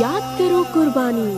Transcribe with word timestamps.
याद 0.00 0.22
करो 0.38 0.62
कुर्बानी। 0.74 1.32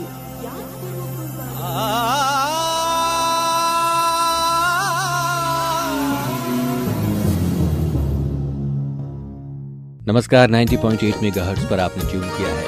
नमस्कार 10.06 10.50
90.8 10.50 10.76
पॉइंट 10.82 11.22
मेगाहर्ट्ज 11.22 11.64
पर 11.70 11.80
आपने 11.80 12.10
ट्यून 12.10 12.22
किया 12.36 12.48
है 12.50 12.64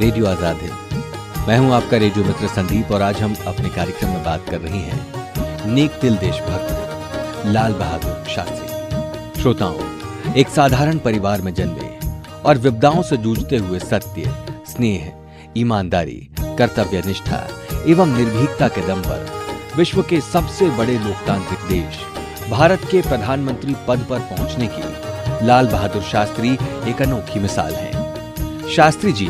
रेडियो 0.00 0.26
आज़ाद 0.26 0.56
हिंद। 0.56 1.46
मैं 1.48 1.58
हूँ 1.58 1.72
आपका 1.74 1.96
रेडियो 1.96 2.24
मित्र 2.24 2.48
संदीप 2.48 2.90
और 2.92 3.02
आज 3.02 3.22
हम 3.22 3.34
अपने 3.46 3.68
कार्यक्रम 3.68 4.10
में 4.10 4.24
बात 4.24 4.48
कर 4.50 4.60
रहे 4.60 4.78
हैं 4.80 5.74
नेक 5.74 5.98
दिल 6.02 6.16
देशभक्त 6.18 7.46
लाल 7.46 7.72
बहादुर 7.74 8.24
शास्त्री। 8.28 9.40
श्रोताओं, 9.42 10.34
एक 10.34 10.48
साधारण 10.48 10.98
परिवार 10.98 11.42
में 11.42 11.52
जन्मे 11.54 11.90
और 12.42 12.58
विपदाओं 12.58 13.02
से 13.02 13.16
जूझते 13.16 13.56
हुए 13.56 13.78
सत्य, 13.78 14.34
स्नेह 14.68 15.12
ईमानदारी, 15.56 16.30
कर्तव्य 16.58 17.02
निष्ठा 17.06 17.46
एवं 17.86 18.16
निर्भीकता 18.16 18.68
के 18.68 18.86
दम 18.86 19.00
पर 19.00 19.30
विश्व 19.76 20.02
के 20.02 20.20
सबसे 20.20 20.68
बड़े 20.70 20.98
लोकतांत्रिक 20.98 21.68
देश, 21.68 22.00
भारत 22.50 22.80
के 22.90 23.00
प्रधानमंत्री 23.02 23.74
पद 23.88 24.06
पर 24.10 24.18
पहुँचने 24.18 24.66
की 24.66 25.46
लाल 25.46 25.68
बहादुर 25.68 26.02
शास्त्री 26.02 26.52
एक 26.90 27.02
अनोखी 27.02 27.40
मिसाल 27.40 27.74
हैं। 27.74 28.68
शास्त्री 28.68 29.12
जी, 29.12 29.28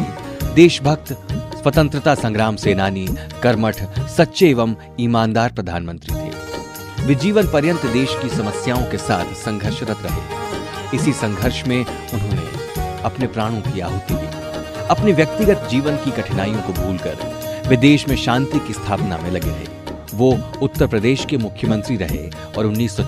देशभक्त, 0.55 1.13
स्वतंत्रता 1.33 2.15
संग्राम 2.15 2.57
सेनानी, 2.57 3.07
कर्मठ, 3.43 3.83
सच्चे 4.09 4.51
एवं 4.51 4.75
ईमानदार 5.01 5.53
प्रधानमंत्री 5.53 6.15
थे। 6.15 7.07
वे 7.07 7.15
जीवन 7.15 7.49
पर्यंत 7.49 7.87
देश 7.87 8.17
की 8.23 8.29
समस्याओं 8.29 8.85
के 8.91 8.99
साथ 8.99 9.35
संघर्षरत 9.35 9.99
रहे। 10.03 10.97
इसी 10.97 11.13
संघर्ष 11.13 11.63
में 11.67 11.79
उन्होंने 11.85 13.01
अपने 13.03 13.27
प्राणों 13.27 13.61
की 13.61 13.81
आहुति 13.81 14.15
दी। 14.15 14.42
अपने 14.91 15.13
व्यक्तिगत 15.13 15.69
जीवन 15.71 15.97
की 15.97 16.11
कठिनाइयों 16.11 16.63
को 16.63 16.73
भूलकर 16.73 17.65
वे 17.69 17.77
देश 17.77 18.09
में 18.09 18.17
शांति 18.17 18.59
की 18.59 18.73
स्थापना 18.73 19.19
में 19.19 19.31
लगे 19.31 19.51
रहे। 19.51 19.67
वो 20.15 20.39
उत्तर 20.63 20.87
प्रदेश 20.87 21.25
के 21.25 21.37
मुख्यमंत्री 21.37 21.97
रहे 21.97 22.31
और 22.59 22.67
उन्नीस 22.67 23.01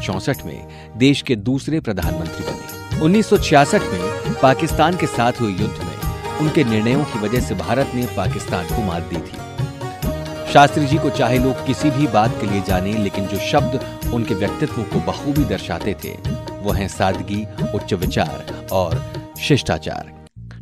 में 0.44 0.68
देश 0.96 1.22
के 1.22 1.36
दूसरे 1.36 1.80
प्रधानमंत्री 1.80 2.44
बने। 2.44 3.00
1966 3.00 3.82
में 3.82 4.34
पाकिस्तान 4.42 4.96
के 4.96 5.06
साथ 5.06 5.40
हुए 5.40 5.50
युद्ध 5.50 5.84
में 5.84 6.38
उनके 6.38 6.64
निर्णयों 6.64 7.04
की 7.04 7.18
वजह 7.18 7.40
से 7.40 7.54
भारत 7.54 7.92
ने 7.94 8.06
पाकिस्तान 8.16 8.66
को 8.66 8.82
मात 8.82 9.02
दी 9.02 9.16
थी। 9.16 10.52
शास्त्री 10.52 10.86
जी 10.86 10.98
को 10.98 11.10
चाहे 11.10 11.38
लोग 11.38 11.66
किसी 11.66 11.90
भी 11.90 12.06
बात 12.06 12.40
के 12.40 12.46
लिए 12.46 12.62
जाने, 12.62 12.92
लेकिन 12.92 13.26
जो 13.26 13.38
शब्द 13.38 13.80
उनके 14.14 14.34
व्यक्तित्व 14.34 14.82
को 14.82 15.00
बखूबी 15.00 15.44
दर्शाते 15.44 15.96
थे, 16.04 16.16
वो 16.62 16.72
हैं 16.72 16.88
सादगी, 16.88 17.46
उच्च 17.74 17.92
विचार 17.92 18.68
और 18.72 19.04
शिष्टाचार। 19.40 20.13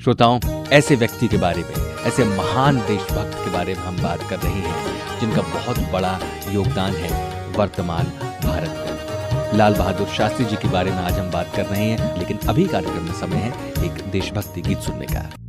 श्रोताओं, 0.02 0.40
ऐसे 0.68 0.96
व्यक्ति 0.96 1.28
के 1.28 1.36
बारे 1.36 1.62
में, 1.62 1.74
ऐसे 2.02 2.24
महान 2.24 2.76
देशभक्त 2.76 3.34
के 3.34 3.50
बारे 3.50 3.74
में 3.74 3.80
हम 3.80 4.02
बात 4.02 4.22
कर 4.30 4.38
रहे 4.38 4.52
हैं, 4.52 5.20
जिनका 5.20 5.42
बहुत 5.42 5.78
बड़ा 5.92 6.18
योगदान 6.50 6.94
है 6.94 7.10
वर्तमान 7.52 8.04
भारत 8.42 8.70
में। 8.70 9.58
लाल 9.58 9.74
बहादुर 9.74 10.06
शास्त्री 10.06 10.44
जी 10.44 10.56
के 10.56 10.68
बारे 10.68 10.90
में 10.90 10.98
आज 10.98 11.12
हम 11.12 11.30
बात 11.30 11.52
कर 11.56 11.66
रहे 11.66 11.84
हैं, 11.84 12.18
लेकिन 12.18 12.38
अभी 12.48 12.64
कार्यक्रम 12.64 13.02
में 13.02 13.12
समय 13.12 13.36
है 13.36 13.52
एक 13.84 14.10
देशभक्ति 14.10 14.62
गीत 14.62 14.78
सुनने 14.78 15.06
का। 15.06 15.41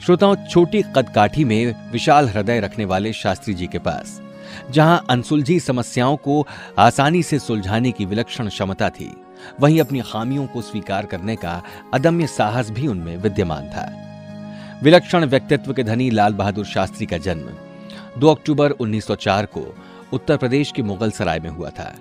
श्रोताओं, 0.00 0.34
छोटी 0.50 0.82
कदकाठी 0.82 1.44
में 1.44 1.90
विशाल 1.92 2.28
हृदय 2.28 2.60
रखने 2.60 2.84
वाले 2.84 3.12
शास्त्री 3.12 3.54
जी 3.54 3.66
के 3.66 3.78
पास, 3.78 4.20
जहाँ 4.70 5.04
अनसुलझी 5.10 5.60
समस्याओं 5.60 6.16
को 6.16 6.46
आसानी 6.78 7.22
से 7.22 7.38
सुलझाने 7.38 7.92
की 7.92 8.04
विलक्षण 8.04 8.48
क्षमता 8.48 8.90
थी, 8.90 9.10
वहीं 9.60 9.80
अपनी 9.80 10.00
खामियों 10.00 10.46
को 10.46 10.62
स्वीकार 10.62 11.06
करने 11.06 11.36
का 11.36 11.62
अदम्य 11.94 12.26
साहस 12.26 12.70
भी 12.70 12.86
उनमें 12.86 13.16
विद्यमान 13.16 13.68
था। 13.68 14.80
विलक्षण 14.82 15.24
व्यक्तित्व 15.24 15.72
के 15.72 15.84
धनी 15.84 16.10
लाल 16.10 16.32
बहादुर 16.32 16.64
शास्त्री 16.64 17.06
का 17.06 17.18
जन्म 17.18 17.50
2 18.20 18.28
अक्टूबर 18.28 18.70
1904 18.70 19.46
को 19.46 19.76
उत्तर 20.12 20.36
प्रदेश 20.36 20.72
के 20.72 20.82
मुगल 20.82 21.10
सराय 21.10 21.40
में 21.40 21.50
हुआ 21.50 21.70
था। 21.70 21.94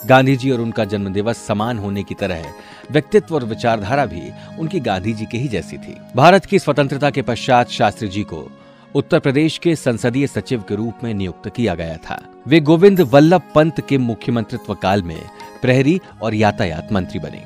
गांधी 0.00 0.36
जी 0.36 0.50
और 0.50 0.60
उनका 0.60 0.84
जन्म 0.84 1.12
दिवस 1.12 1.38
समान 1.38 1.78
होने 1.78 2.02
की 2.02 2.14
तरह 2.14 2.44
व्यक्तित्व 2.90 3.34
और 3.34 3.44
विचारधारा 3.44 4.06
भी 4.06 4.30
उनकी 4.58 4.80
गांधी 4.80 5.12
जी 5.12 5.26
के 5.26 5.38
ही 5.38 5.48
जैसी 5.48 5.78
थी। 5.78 5.96
भारत 6.16 6.44
की 6.44 6.58
स्वतंत्रता 6.58 7.10
के 7.10 7.22
पश्चात 7.22 7.68
शास्त्री 7.68 8.08
जी 8.08 8.22
को 8.22 8.50
उत्तर 8.94 9.18
प्रदेश 9.18 9.58
के 9.58 9.76
संसदीय 9.76 10.26
सचिव 10.26 10.62
के 10.62 10.74
रूप 10.74 11.04
में 11.04 11.14
नियुक्त 11.14 11.48
किया 11.48 11.74
गया 11.74 11.96
था। 11.96 12.20
वे 12.46 12.60
गोविंद 12.60 13.00
वल्लभ 13.00 13.42
पंत 13.54 13.80
के 13.88 13.98
मुख्यमंत्रित्व 13.98 14.74
काल 14.74 15.02
में 15.02 15.20
प्रहरी 15.62 16.00
और 16.22 16.34
यातायात 16.34 16.92
मंत्री 16.92 17.18
बने। 17.18 17.42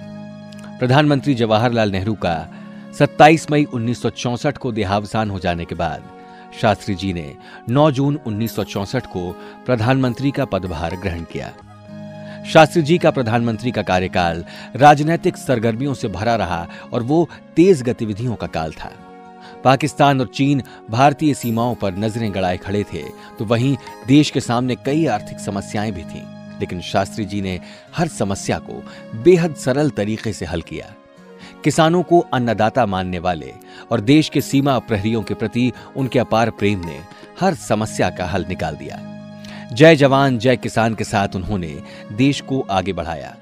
प्रधानमंत्री 0.79 1.35
जवाहरलाल 1.35 1.91
नेहरू 1.91 2.15
का 2.15 2.37
27 2.99 3.51
मई 3.51 3.67
1964 3.75 4.59
को 4.59 4.73
देहावसान 4.73 5.31
हो 5.31 5.39
जाने 5.39 5.65
के 5.65 5.75
बाद 5.75 6.03
शास्त्री 6.61 6.95
जी 6.95 7.13
ने 7.13 7.35
9 7.69 7.91
जून 7.91 8.19
1964 8.27 9.07
को 9.07 9.31
प्रधानमंत्री 9.67 10.31
का 10.31 10.45
पदभार 10.45 10.97
ग्रहण 10.97 11.23
किया। 11.23 11.53
शास्त्री 12.53 12.81
जी 12.83 12.97
का 12.99 13.11
प्रधानमंत्री 13.11 13.71
का 13.71 13.83
कार्यकाल 13.83 14.45
राजनीतिक 14.77 15.37
सरगर्मियों 15.37 15.93
से 15.95 16.09
भरा 16.09 16.35
रहा 16.37 16.67
और 16.93 17.03
वो 17.03 17.29
तेज 17.57 17.83
गतिविधियों 17.83 18.35
का 18.35 18.47
काल 18.47 18.73
था। 18.73 18.91
पाकिस्तान 19.65 20.21
और 20.21 20.27
चीन 20.27 20.63
भारतीय 20.91 21.35
सीमाओं 21.35 21.75
पर 21.75 21.97
नज़रें 21.97 22.35
गड़ाए 22.35 22.57
खड़े 22.57 22.83
थे 22.93 23.03
तो 23.39 23.45
वहीं 23.45 23.77
देश 24.07 24.31
के 24.31 24.41
सामने 24.41 24.77
कई 24.77 25.07
आर्थिक 25.07 25.39
समस्याएँ 25.39 25.93
भी 25.93 26.03
थीं। 26.03 26.23
लेकिन 26.61 26.81
शास्त्री 26.81 27.25
जी 27.25 27.41
ने 27.41 27.59
हर 27.97 28.09
समस्या 28.09 28.59
को 28.59 28.83
बेहद 29.23 29.55
सरल 29.55 29.91
तरीके 29.91 30.33
से 30.33 30.47
हल 30.47 30.63
किया। 30.63 30.95
किसानों 31.65 32.03
को 32.03 32.21
अन्नदाता 32.33 32.87
मानने 32.87 33.19
वाले 33.19 33.53
और 33.93 34.01
देश 34.01 34.29
के 34.29 34.41
सीमा 34.41 34.79
प्रहरियों 34.79 35.23
के 35.23 35.35
प्रति 35.35 35.71
उनके 35.97 36.19
अपार 36.19 36.51
प्रेम 36.51 36.85
ने 36.87 37.01
हर 37.41 37.55
समस्या 37.55 38.11
का 38.11 38.27
हल 38.27 38.47
निकाल 38.49 38.77
दिया। 38.77 39.20
जय 39.73 39.97
जवान, 39.97 40.39
जय 40.39 40.57
किसान 40.57 40.95
के 40.95 41.05
साथ 41.05 41.29
उन्होंने 41.37 41.83
देश 42.13 42.41
को 42.41 42.67
आगे 42.71 42.93
बढ़ाया। 42.93 43.37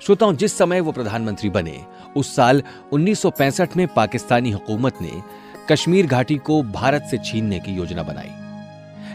श्रोताओं, 0.00 0.36
जिस 0.36 0.58
समय 0.58 0.80
वो 0.80 0.92
प्रधानमंत्री 0.92 1.50
बने, 1.50 1.84
उस 2.16 2.36
साल 2.36 2.62
1965 2.92 3.76
में 3.76 3.88
पाकिस्तानी 3.88 4.50
हुकूमत 4.50 4.94
ने 5.02 5.22
कश्मीर 5.68 6.06
घाटी 6.06 6.36
को 6.36 6.62
भारत 6.62 7.02
से 7.10 7.18
छीनने 7.18 7.58
की 7.58 7.72
योजना 7.72 8.02
बनाई। 8.02 8.30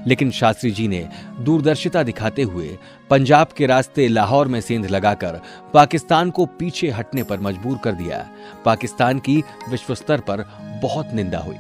लेकिन 0.08 0.32
शास्त्री 0.32 0.72
जी 0.72 0.88
ने 0.88 1.10
दूरदर्शिता 1.40 2.04
दिखाते 2.04 2.42
हुए 2.42 2.78
पंजाब 3.10 3.48
के 3.48 3.66
रास्ते 3.66 4.08
लाहौर 4.08 4.48
में 4.48 4.62
सेंध 4.62 4.86
लगाकर 4.86 5.42
पाकिस्तान 5.74 6.30
को 6.30 6.46
पीछे 6.46 6.90
हटने 6.90 7.24
पर 7.24 7.40
मजबूर 7.40 7.78
कर 7.78 7.92
दिया। 7.92 8.30
पाकिस्तान 8.66 9.20
की 9.20 9.44
विश्व 9.70 9.96
स्तर 9.96 10.20
पर 10.20 10.38
बहुत 10.84 11.14
निंदा 11.14 11.40
हुई। 11.40 11.58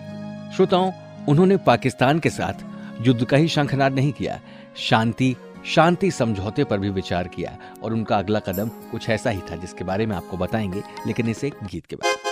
श्रोताओं, 0.55 0.91
उन्होंने 1.29 1.57
पाकिस्तान 1.57 2.19
के 2.19 2.29
साथ 2.29 2.53
युद्ध 3.01 3.25
का 3.25 3.37
ही 3.37 3.47
शंखनाद 3.47 3.93
नहीं 3.93 4.11
किया। 4.11 4.39
शांति 4.77 5.35
शांति 5.65 6.11
समझौते 6.11 6.63
पर 6.63 6.79
भी 6.79 6.89
विचार 6.89 7.27
किया 7.27 7.57
और 7.83 7.93
उनका 7.93 8.17
अगला 8.17 8.39
कदम 8.39 8.67
कुछ 8.67 9.09
ऐसा 9.09 9.29
ही 9.29 9.41
था 9.51 9.55
जिसके 9.55 9.83
बारे 9.83 10.05
में 10.05 10.15
आपको 10.15 10.37
बताएँगे, 10.37 10.83
लेकिन 11.07 11.29
इसे 11.29 11.49
गीत 11.49 11.85
के 11.85 11.95
बाद 11.95 12.24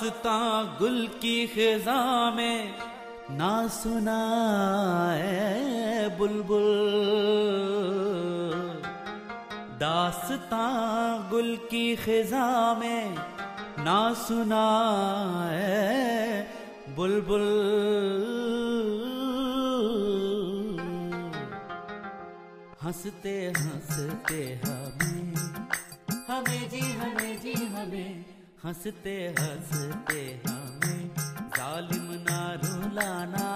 दास्तां 0.00 0.78
गुल 0.78 1.06
की 1.20 1.46
खिजा 1.46 2.30
में 2.30 2.72
ना 3.30 3.68
सुना 3.68 4.20
बुलबुल। 6.18 6.64
दास्तां 9.76 11.30
गुल 11.30 11.56
की 11.70 11.84
खिजा 11.96 12.74
में 12.74 13.14
ना 13.84 14.00
सुना 14.24 14.64
बुलबुल। 16.96 17.48
हँसते 22.82 23.36
हँसते 23.58 24.42
हमें 24.64 24.79
हँसते 28.64 29.12
हँसते 29.38 30.20
हमें 30.46 31.00
जालिम 31.56 32.08
ना 32.28 32.40
रुलाना 32.64 33.49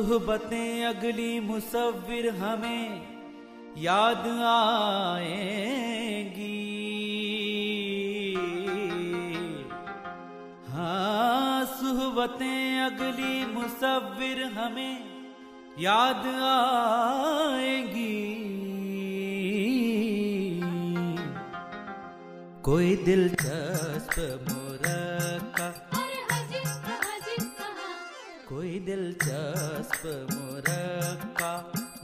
सुहबतें 0.00 0.84
अगली 0.86 1.40
मुसविर 1.40 2.28
हमें 2.34 2.84
याद 3.78 4.26
आएगी। 4.50 5.48
हाँ 10.68 11.64
सुहबतें 11.64 12.80
अगली 12.80 13.34
मुसविर 13.52 14.42
हमें 14.44 14.96
याद 15.78 16.24
आएगी। 16.48 18.16
कोई 22.62 22.96
दिलचस्प 22.96 24.16
दिलचस्प 28.90 30.02
मुरक्का 30.30 31.50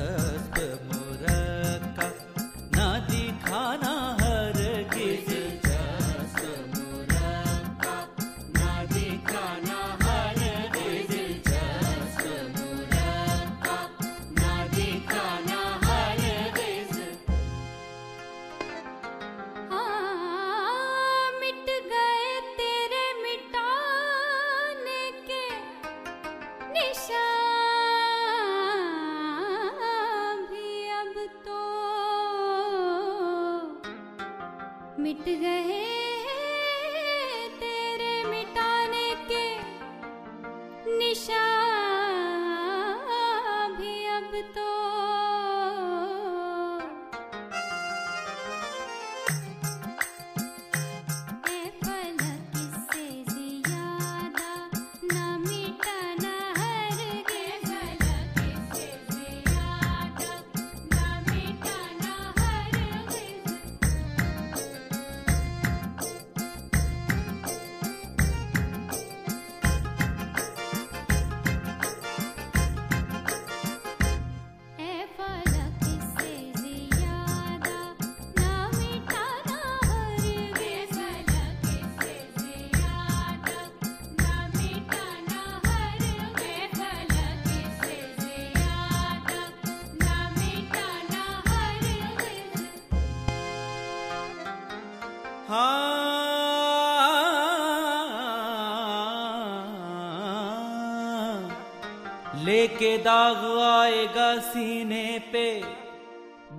के 102.75 102.98
दाग 103.03 103.41
आएगा 103.62 104.29
सीने 104.41 105.08
पे। 105.34 105.48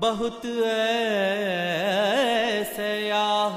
बहुत 0.00 0.42
सयाह 2.76 3.56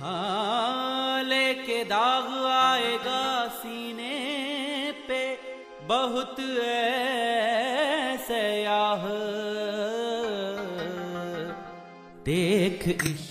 हाले 0.00 1.38
लेके 1.38 1.78
दाग 1.84 2.26
आएगा 2.46 3.22
सीने 3.54 4.16
पे। 5.08 5.22
बहुत 5.82 6.36
सयाह 8.26 9.04
देख 12.26 12.82
इश 12.88 13.27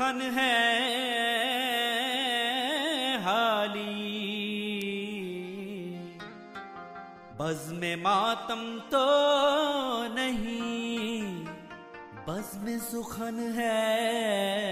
सुखन 0.00 0.20
है 0.34 0.52
हाली। 3.22 3.82
बज़ 7.40 7.66
में 7.74 7.96
मातम 8.02 8.62
तो 8.92 9.04
नहीं 10.14 11.44
बज़ 12.28 12.56
में 12.64 12.78
सुखन 12.80 13.38
है 13.58 14.69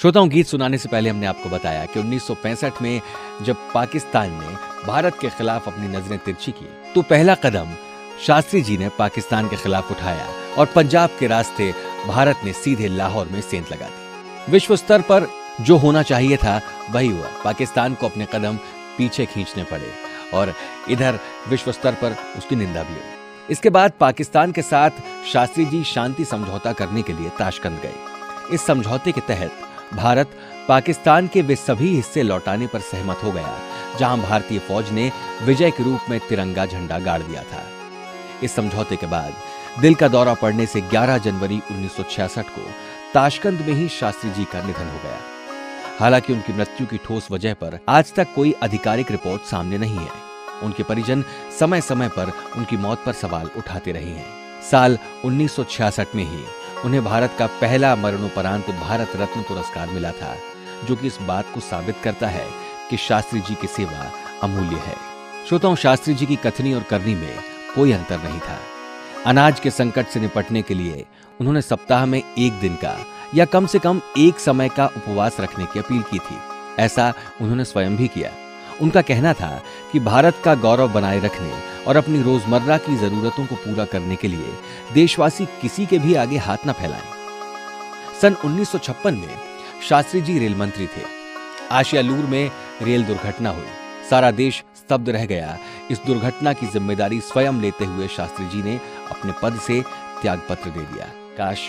श्रोताओं, 0.00 0.28
गीत 0.28 0.46
सुनाने 0.46 0.78
से 0.78 0.88
पहले 0.88 1.10
हमने 1.10 1.26
आपको 1.26 1.48
बताया 1.48 1.84
कि 1.84 2.00
1965 2.00 2.80
में 2.82 3.00
जब 3.42 3.56
पाकिस्तान 3.74 4.30
ने 4.30 4.48
भारत 4.86 5.18
के 5.20 5.28
खिलाफ 5.28 5.68
अपनी 5.68 5.88
नज़रें 5.88 6.18
तिरछी 6.18 6.52
की 6.52 6.66
तो 6.94 7.02
पहला 7.02 7.34
कदम 7.34 7.68
शास्त्री 8.26 8.60
जी 8.62 8.76
ने 8.78 8.88
पाकिस्तान 8.88 9.48
के 9.48 9.56
खिलाफ 9.56 9.90
उठाया 9.90 10.26
और 10.58 10.66
पंजाब 10.66 11.10
के 11.18 11.26
रास्ते 11.26 11.72
भारत 12.06 12.40
ने 12.44 12.52
सीधे 12.52 12.88
लाहौर 12.88 13.28
में 13.28 13.40
सेंध 13.40 13.66
लगा 13.72 13.86
दी। 13.86 14.52
विश्व 14.52 14.76
स्तर 14.76 15.00
पर 15.00 15.26
जो 15.60 15.76
होना 15.76 16.02
चाहिए 16.02 16.36
था, 16.36 16.60
वही 16.90 17.08
हुआ। 17.08 17.28
पाकिस्तान 17.44 17.94
को 17.94 18.08
अपने 18.08 18.26
कदम 18.34 18.56
पीछे 18.98 19.26
खींचने 19.26 19.64
पड़े 19.64 19.90
और 20.34 20.54
इधर 20.90 21.18
विश्व 21.48 21.72
स्तर 21.72 21.92
पर 21.92 22.16
उसकी 22.38 22.56
निंदा 22.56 22.82
भी 22.82 22.92
हुई। 22.92 23.50
इसके 23.50 23.70
बाद 23.70 23.92
पाकिस्तान 24.00 24.52
के 24.52 24.62
साथ 24.62 24.90
शास्त्री 25.32 25.64
जी 25.64 25.84
शांति 25.84 26.24
समझौता 26.24 26.72
करने 26.72 27.02
के 27.02 27.12
लिए 27.12 27.28
ताशकंद 27.28 27.80
गए। 27.80 27.94
इस 28.54 28.66
समझौते 28.66 29.12
के 29.12 29.20
तहत 29.20 29.62
भारत 29.94 30.30
पाकिस्तान 30.68 31.28
के 31.28 31.42
वे 31.42 31.56
सभी 31.56 31.96
हिस्से 31.96 32.22
लौटाने 32.22 32.66
पर 32.66 32.80
सहमत 32.80 33.20
हो 33.24 33.32
गया, 33.32 33.58
जहाँ 33.98 34.18
भारतीय 34.18 34.58
फौज 34.58 34.90
ने 34.90 35.12
विजय 35.42 35.70
के 35.70 35.82
रूप 35.82 36.00
में 36.10 36.20
तिरंगा 36.28 36.66
झंडा 36.66 36.98
गाड़ 36.98 37.22
दिया 37.22 37.42
था। 37.42 37.62
इस 38.42 38.54
समझौते 38.54 38.96
के 38.96 39.06
बाद 39.06 39.34
दिल 39.80 39.94
का 39.94 40.08
दौरा 40.08 40.34
पड़ने 40.34 40.66
से 40.66 40.80
11 40.80 41.18
जनवरी 41.18 41.60
1966 41.72 42.48
को 42.48 42.70
ताशकंद 43.14 43.60
में 43.60 43.74
ही 43.74 43.88
शास्त्री 43.88 44.30
जी 44.30 44.44
का 44.44 44.62
निधन 44.62 44.86
हो 44.86 44.98
गया। 45.04 45.18
हालाँकि 46.00 46.32
उनकी 46.32 46.52
मृत्यु 46.52 46.86
की 46.86 46.96
ठोस 46.96 47.30
वजह 47.30 47.54
पर 47.54 47.78
आज 47.88 48.12
तक 48.14 48.28
कोई 48.34 48.54
आधिकारिक 48.62 49.10
रिपोर्ट 49.10 49.42
सामने 49.42 49.78
नहीं 49.78 49.98
है। 49.98 50.26
उनके 50.62 50.82
परिजन 50.82 51.24
समय 51.60 51.80
समय 51.80 52.08
पर 52.08 52.32
उनकी 52.56 52.76
मौत 52.76 53.02
पर 53.06 53.12
सवाल 53.12 53.50
उठाते 53.56 53.92
रहे 53.92 54.10
हैं। 54.10 54.62
साल 54.70 54.98
1966 55.24 56.14
में 56.14 56.24
ही 56.24 56.44
उन्हें 56.84 57.04
भारत 57.04 57.36
का 57.38 57.46
पहला 57.46 57.96
मरणोपरांत 57.96 58.70
भारत 58.70 59.12
रत्न 59.16 59.42
पुरस्कार 59.42 59.88
मिला 59.88 60.10
था, 60.10 60.36
जो 60.84 60.96
कि 60.96 61.06
इस 61.06 61.18
बात 61.22 61.46
को 61.54 61.60
साबित 61.60 61.96
करता 62.04 62.28
है 62.28 62.46
कि 62.90 62.96
शास्त्री 62.96 63.40
जी 63.40 63.54
की 63.54 63.66
सेवा 63.66 64.12
अमूल्य 64.42 64.76
है। 64.76 64.96
श्रोताओं, 65.48 65.76
शास्त्री 65.76 66.14
जी 66.14 66.26
की 66.26 66.36
कथनी 66.36 66.74
और 66.74 66.82
करनी 66.82 67.14
में 67.14 67.38
कोई 67.74 67.92
अंतर 67.92 68.18
नहीं 68.18 68.40
था। 68.40 68.58
अनाज 69.26 69.60
के 69.60 69.70
संकट 69.70 70.06
से 70.06 70.20
निपटने 70.20 70.62
के 70.62 70.74
लिए 70.74 71.04
उन्होंने 71.40 71.62
सप्ताह 71.62 72.06
में 72.06 72.22
एक 72.38 72.52
दिन 72.52 72.74
का 72.74 72.96
या 73.34 73.44
कम 73.44 73.66
से 73.66 73.78
कम 73.78 74.00
एक 74.18 74.38
समय 74.38 74.68
का 74.68 74.86
उपवास 74.86 75.40
रखने 75.40 75.64
की 75.64 75.78
अपील 75.78 76.02
की 76.02 76.18
थी। 76.18 76.38
ऐसा 76.78 77.14
उन्होंने 77.40 77.64
स्वयं 77.64 77.96
भी 77.96 78.08
किया। 78.08 78.30
उनका 78.82 79.02
कहना 79.02 79.32
था 79.32 79.62
कि 79.92 80.00
भारत 80.00 80.40
का 80.44 80.54
गौरव 80.54 80.92
बनाए 80.92 81.20
रखने 81.20 81.52
और 81.84 81.96
अपनी 81.96 82.22
रोज़मर्रा 82.22 82.76
की 82.78 82.96
जरूरतों 82.96 83.46
को 83.46 83.54
पूरा 83.54 83.84
करने 83.84 84.16
के 84.16 84.28
लिए 84.28 84.54
देशवासी 84.94 85.46
किसी 85.46 85.86
के 85.86 85.98
भी 85.98 86.14
आगे 86.14 86.36
हाथ 86.36 86.66
न 86.66 86.72
फैलाएँ। 86.72 87.02
सन 88.20 88.36
1956 88.44 89.10
में 89.10 89.38
शास्त्री 89.88 90.20
जी 90.20 90.38
रेल 90.38 90.54
मंत्री 90.54 90.86
थे। 90.86 91.02
आशियालूर 91.72 92.24
में 92.24 92.50
रेल 92.82 93.04
दुर्घटना 93.04 93.50
हुई। 93.50 93.66
सारा 94.10 94.30
देश 94.30 94.62
स्तब्ध 94.76 95.08
रह 95.08 95.26
गया। 95.26 95.58
इस 95.90 96.00
दुर्घटना 96.06 96.52
की 96.52 96.66
ज़िम्मेदारी 96.66 97.20
स्वयं 97.20 97.60
लेते 97.60 97.84
हुए 97.84 98.08
शास्त्री 98.08 98.46
जी 98.46 98.62
ने 98.62 98.80
अपने 99.10 99.32
पद 99.42 99.58
से 99.58 99.82
त्याग 100.22 100.42
पत्र 100.48 100.70
दे 100.70 100.80
दिया। 100.80 101.06
काश 101.38 101.68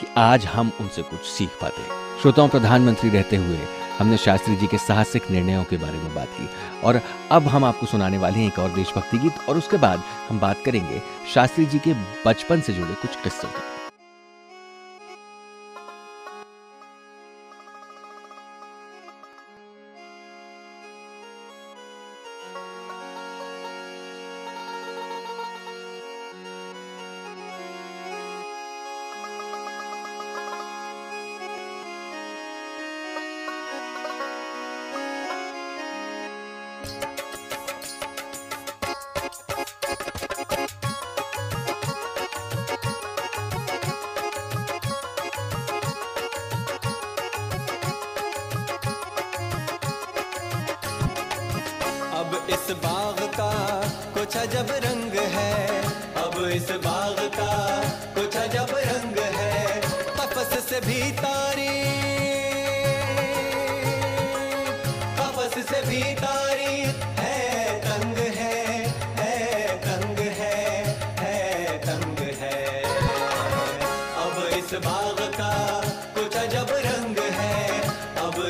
कि 0.00 0.06
आज 0.16 0.46
हम 0.46 0.72
उनसे 0.80 1.02
कुछ 1.02 1.20
सीख 1.20 1.50
पाते 1.60 1.82
श्रोताओं, 2.22 2.48
प्रधानमंत्री 2.48 3.10
रहते 3.10 3.36
हुए 3.36 3.58
हमने 3.98 4.16
शास्त्री 4.16 4.56
जी 4.56 4.66
के 4.66 4.78
साहसिक 4.78 5.30
निर्णयों 5.30 5.64
के 5.64 5.76
बारे 5.76 5.98
में 5.98 6.14
बात 6.14 6.28
की। 6.28 6.48
और 6.82 7.00
अब 7.32 7.46
हम 7.48 7.64
आपको 7.64 7.86
सुनाने 7.86 8.18
वाले 8.18 8.38
हैं 8.38 8.46
एक 8.46 8.58
और 8.58 8.70
देशभक्ति 8.70 9.18
गीत 9.18 9.48
और 9.48 9.58
उसके 9.58 9.76
बाद 9.76 10.02
हम 10.28 10.40
बात 10.40 10.62
करेंगे 10.64 11.02
शास्त्री 11.34 11.66
जी 11.66 11.78
के 11.78 11.94
बचपन 12.26 12.60
से 12.60 12.72
जुड़े 12.72 12.94
कुछ 12.94 13.16
किस्सों 13.16 13.48
की। 13.48 13.75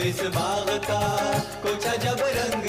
इस 0.09 0.21
बाग 0.35 0.69
का 0.89 1.01
कुछ 1.63 1.87
अजब 1.87 2.21
रंग 2.37 2.67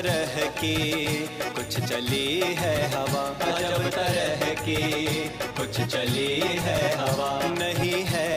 तरह 0.00 0.34
की 0.58 0.76
कुछ 1.56 1.78
चली 1.80 2.28
है 2.58 2.74
हवा। 2.92 3.24
अजब 3.46 3.82
तरह 3.90 4.44
की 4.60 4.76
कुछ 5.58 5.80
चली 5.94 6.40
है 6.66 6.78
हवा। 6.98 7.28
नहीं 7.58 8.00
है 8.08 8.30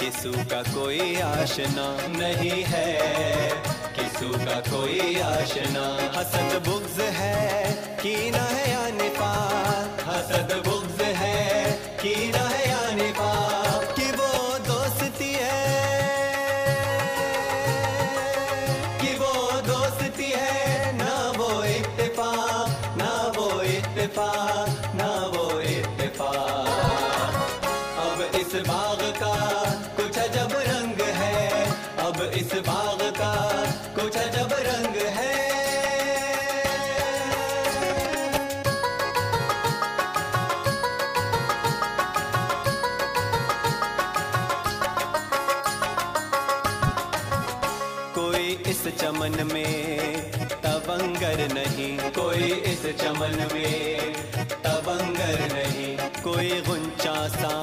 किसू 0.00 0.32
का 0.50 0.62
कोई 0.72 1.20
आशना। 1.20 1.86
नहीं 2.16 2.62
है 2.64 2.88
किसू 3.98 4.32
का 4.44 4.58
कोई 4.70 5.20
आशना। 5.28 5.86
हसद 6.18 6.60
बुग्ज 6.68 7.00
है 7.20 7.72
कीना 8.02 8.44
है 8.48 8.70
या 8.70 8.84
निपा 8.98 9.32
हसद 10.06 10.62
बुग्ज 10.66 11.02
है 11.22 11.72
कीना 12.02 12.44
है 12.48 12.57
बाग 32.66 33.02
का 33.18 33.32
कुछ 33.94 34.16
अजब 34.16 34.52
रंग 34.66 34.96
है। 35.16 35.36
कोई 48.14 48.46
इस 48.66 48.82
चमन 49.00 49.36
में 49.52 50.30
तवंगर 50.62 51.46
नहीं, 51.54 51.92
कोई 52.18 52.50
इस 52.72 52.82
चमन 53.00 53.36
में 53.54 54.12
तवंगर 54.64 55.40
नहीं, 55.52 55.96
कोई 56.22 56.50
गुंचा 56.68 57.16
सा 57.28 57.54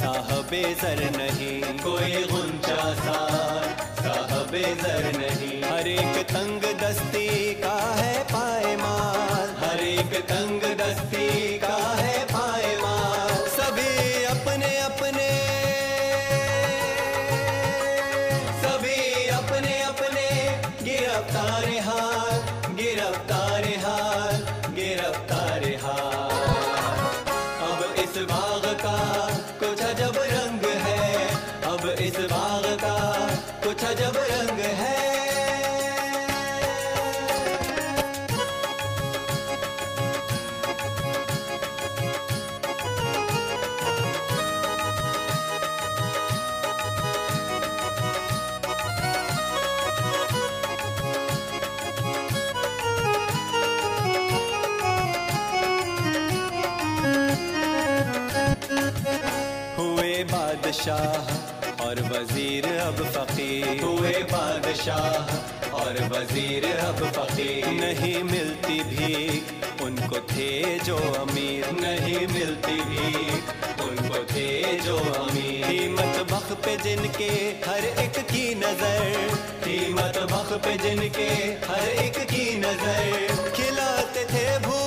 साहबे 0.00 0.62
जर 0.82 1.00
नहीं, 1.16 1.60
कोई 1.78 2.22
साहबे 4.52 4.74
जर 4.82 5.04
नहीं। 5.18 5.62
हर 5.64 5.88
एक 5.88 6.16
तंग 6.28 6.64
दस्ती 6.80 7.28
का 7.54 7.76
है 7.96 8.12
पायमाल। 8.32 9.48
हर 9.60 9.80
एक 9.80 10.12
तंग 10.30 10.51
बादशाह 60.82 61.84
और 61.84 62.00
वज़ीर 62.02 62.64
अब 62.66 62.96
फकीर। 63.14 63.82
हुए 63.82 64.12
बादशाह 64.30 65.74
और 65.78 66.00
वज़ीर 66.12 66.64
अब 66.66 67.02
फकीर। 67.16 67.66
नहीं 67.72 68.22
मिलती 68.24 68.78
भीख 68.90 69.82
उनको 69.82 70.18
थे 70.32 70.50
जो 70.80 70.96
अमीर। 71.20 71.70
नहीं 71.80 72.26
मिलती 72.34 72.76
भीख 72.90 73.80
उनको 73.86 74.24
थे 74.34 74.50
जो 74.82 74.96
अमीर। 74.98 75.66
कीमत 75.66 76.18
बख 76.32 76.52
पे 76.64 76.76
जिनके 76.82 77.30
हर 77.68 77.84
एक 78.04 78.18
की 78.32 78.44
नज़र। 78.56 79.36
कीमत 79.64 80.18
बख 80.32 80.52
पे 80.64 80.76
जिनके 80.82 81.30
हर 81.70 81.88
एक 82.06 82.18
की 82.30 82.46
नज़र। 82.58 83.52
खिलाते 83.56 84.24
थे 84.34 84.46
भूखों 84.58 84.81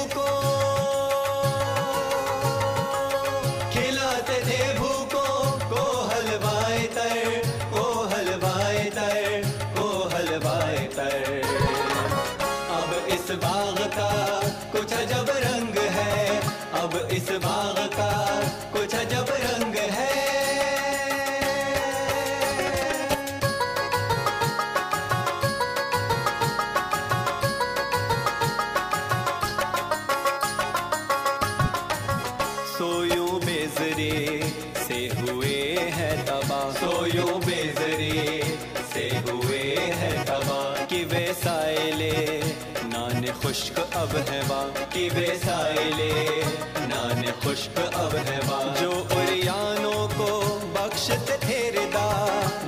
बेसाइले। 45.10 46.14
नान 46.88 47.32
खुश्क 47.44 47.78
अब 47.94 48.16
है 48.16 48.40
जो 48.82 48.92
उरियानों 48.92 50.08
को 50.08 50.30
बख्शत 50.76 51.40
थे 51.44 51.60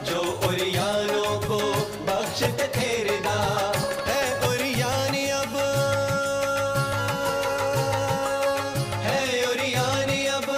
जो 0.06 0.22
उरियानों 0.48 1.32
को 1.42 1.60
बख्शत 2.08 2.60
थे 2.76 2.92
है 4.08 4.22
उरियानी 4.50 5.26
अब। 5.30 5.56
है 9.06 9.22
उरियानी 9.52 10.26
अब। 10.28 10.50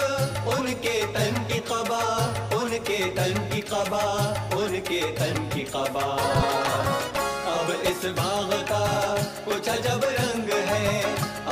उनके 0.48 0.96
तन 1.06 1.44
की 1.52 1.58
कबा 1.58 2.02
उनके 2.56 2.98
तन 3.10 3.38
की 3.52 3.60
कबा 3.60 4.04
उनके 4.56 5.00
तन 5.12 5.50
की 5.54 5.62
कबा। 5.76 6.59
इस 8.00 8.06
बाग 8.06 8.52
का 8.68 8.84
कुछ 9.44 9.68
अजब 9.68 10.04
रंग 10.04 10.50
है। 10.68 11.02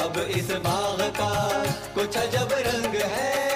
अब 0.03 0.17
इस 0.37 0.51
बाग 0.67 1.01
का 1.21 1.33
कुछ 1.95 2.17
अजब 2.17 2.49
रंग 2.53 2.95
है। 2.95 3.48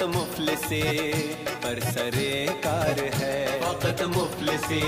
फकत 0.00 0.56
से 0.68 0.82
बरसरे 1.64 2.46
कार 2.64 3.00
है। 3.14 3.60
वक़्त 3.60 4.02
फकत 4.02 4.48
से 4.68 4.80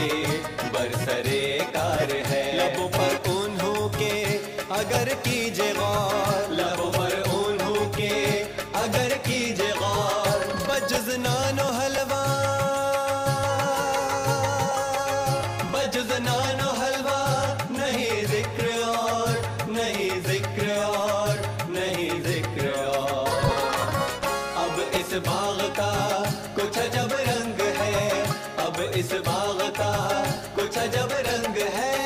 बरसरे 0.74 1.40
कार 1.76 2.12
है। 2.26 2.42
लबों 2.58 2.88
पर 2.88 3.30
ऊन 3.30 3.60
हो 3.60 3.88
के 3.88 4.12
अगर 4.74 5.14
कीजे 5.14 5.72
गौर। 5.72 6.52
लबों 6.52 6.90
पर 6.92 7.22
ऊन 7.30 7.60
हो 7.60 7.74
के 7.96 8.40
अगर 8.82 9.16
कीजे 9.26 9.72
गौर। 9.78 10.44
बजुज 10.68 11.16
अजब 30.88 31.08
रंग 31.12 31.56
है। 31.56 31.96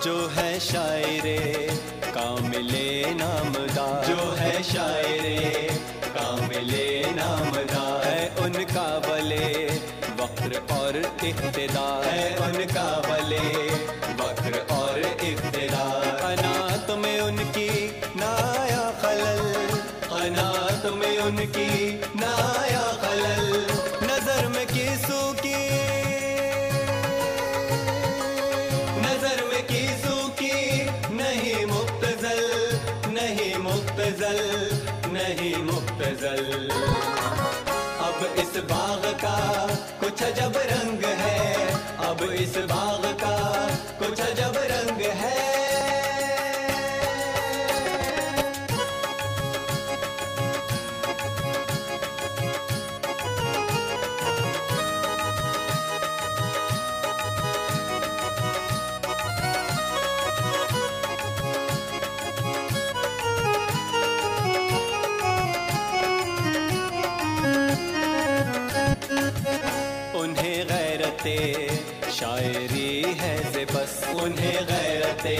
जो 0.00 0.28
है 0.28 0.60
शायरे 0.60 1.68
कामिले 2.04 3.14
नामदार। 3.14 4.04
जो 4.06 4.30
है 4.32 4.62
शायरे 4.62 5.68
कामिले 6.06 7.12
नामदार। 7.12 8.04
है 8.04 8.36
उनका 8.36 8.88
बले 8.98 9.66
वक्र 10.20 10.62
और 10.74 10.96
इख्तिदार 11.24 12.01
में 21.42 21.48
उनकी 21.48 21.94
नाया 22.20 22.82
खलल, 23.02 23.66
नज़र 24.02 24.48
में 24.48 24.66
किसू 24.66 25.32
की? 25.32 25.62
नज़र 29.00 29.44
में 29.50 29.62
कीसू 29.66 30.28
की? 30.28 30.84
नहीं 31.14 31.66
मुक्तजल 31.66 32.42
नहीं 33.08 33.56
मुक्तजल 33.56 34.40
नहीं 35.12 35.56
मुक्तजल। 35.62 36.70
अब 38.00 38.34
इस 38.38 38.56
बाग 38.62 39.04
का 39.24 39.38
कुछ 40.00 40.22
अजब 40.22 40.56
रंग 40.56 41.04
है, 41.04 41.66
अब 41.98 42.22
इस 42.32 42.56
बाग 42.56 43.04
का 43.04 43.36
कुछ 43.98 44.20
अजब 44.20 44.56
रंग 44.56 45.00
है। 45.00 45.51
गैरते। 71.24 72.12
शायरी 72.12 73.14
है 73.18 73.52
से 73.52 73.64
बस 73.64 73.94
उन्हें 74.22 74.64
गैरते। 74.66 75.36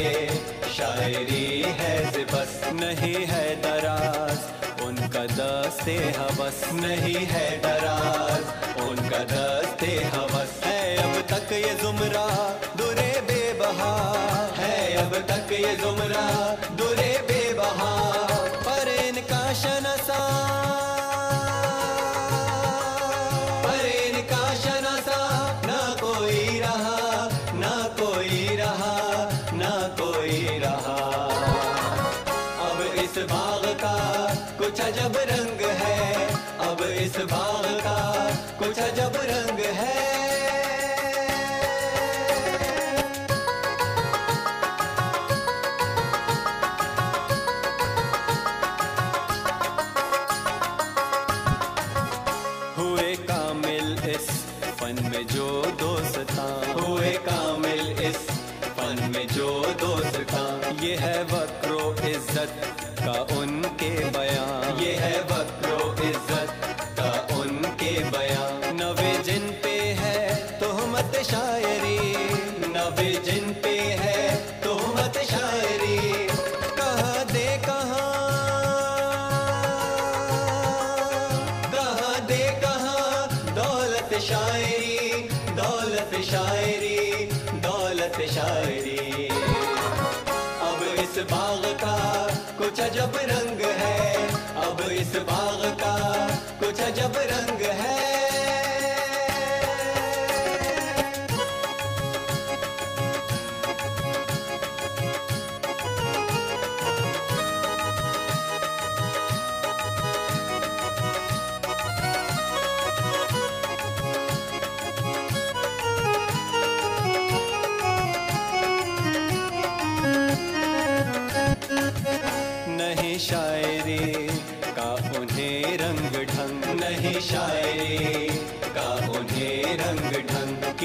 शायरी 0.75 1.63
है 1.79 1.95
से 2.13 2.25
बस 2.25 2.61
नहीं 2.73 3.27
है 3.27 3.45
दराज। 3.63 4.39
उनका 4.83 5.25
दस्ते 5.33 5.97
हवस 6.19 6.63
नहीं 6.73 7.27
है 7.27 7.47
दराज। 7.59 8.45
उनका 8.83 9.23
दस्ते 9.35 9.93
हवस 10.15 10.61
है 10.65 10.97
अब 11.03 11.21
तक 11.31 11.53
ये 11.53 11.75
जुमरा 11.83 12.27
दुरे 12.77 13.13
बेबहा। 13.31 13.93
है 14.59 14.77
अब 14.97 15.17
तक 15.31 15.53
ये 15.53 15.77
जुमरा 15.77 16.27
दुरे 16.77 17.13
बेबहा। 17.31 17.93
पर 18.67 18.89
इनका 18.89 19.43
शनसा 19.55 20.21
का 62.47 63.13
उनके 63.39 63.82
अजब 93.03 93.17
रंग 93.29 93.61
है 93.79 94.15
अब 94.65 94.81
इस 94.93 95.17
बाग 95.29 95.65
का 95.81 95.95
कुछ 96.61 96.81
अजब 96.81 97.17
रंग 97.33 97.63
है। 97.81 98.22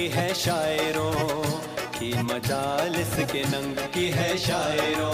है 0.10 0.34
शायरों 0.34 1.12
की 1.98 2.12
मजालिस 2.24 3.13
के 3.32 3.41
नंग 3.52 3.78
की 3.93 4.10
है 4.17 4.38
शायरों 4.38 5.13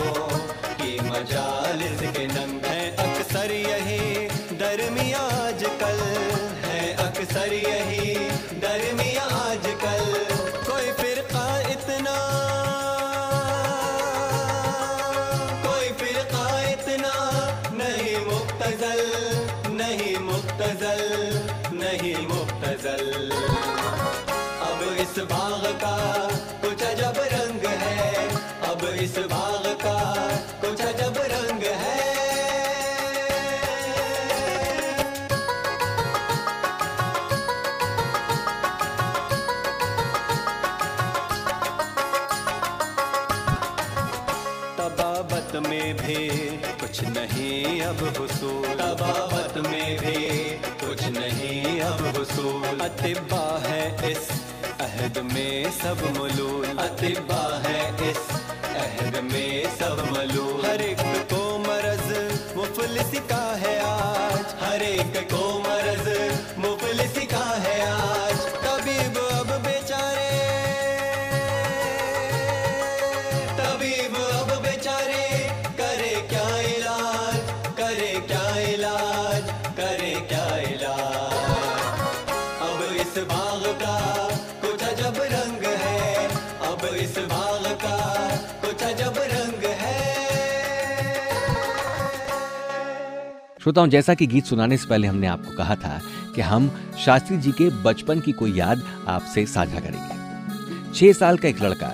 की 0.82 1.00
मजालिस 1.10 2.02
के 2.18 2.26
नंग 2.28 2.66
है 2.66 2.82
अक्सर 3.06 3.52
यही 3.52 4.28
दरमिया 4.58 5.20
आजकल 5.46 6.02
है 6.66 6.82
अक्सर 7.08 7.54
यही 7.54 8.16
दरमिया 8.66 9.13
अतिबा 53.04 53.46
है 53.64 54.12
इस 54.12 54.30
अहद 54.82 55.18
में 55.34 55.72
सब 55.72 56.04
मलूल। 56.18 56.66
अतिबा 56.80 57.42
है 57.66 57.80
इस 58.10 58.22
अहद 58.84 59.18
में 59.24 59.76
सब 59.76 59.98
मलूल। 60.12 60.66
हर 60.66 60.82
एक 60.82 61.02
को 61.34 61.42
मरज 61.60 62.08
मुफलिस 62.58 63.12
का 63.30 63.44
है 63.56 63.76
आज। 63.80 64.56
हर 64.62 64.82
एक 64.82 65.18
को 65.34 65.44
मरज 65.60 66.08
मुफलिस 66.58 66.83
श्रोताओं, 93.64 93.88
जैसा 93.88 94.14
कि 94.14 94.26
गीत 94.28 94.46
सुनाने 94.46 94.78
से 94.78 94.88
पहले 94.90 95.08
हमने 95.08 95.28
आपको 95.28 95.56
कहा 95.58 95.76
था 95.76 96.00
कि 96.36 96.42
हम 96.42 96.70
शास्त्री 97.00 97.38
जी 97.38 97.52
के 97.52 97.70
बचपन 97.84 98.20
की 98.20 98.32
कोई 98.32 98.54
याद 98.54 98.82
आपसे 99.08 99.46
साझा 99.46 99.80
करेंगे। 99.80 100.92
छह 100.94 101.12
साल 101.14 101.38
का 101.38 101.48
एक 101.48 101.62
लड़का 101.62 101.92